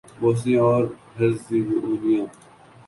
[0.19, 0.83] Bosnia اور
[1.17, 2.25] Herzegovina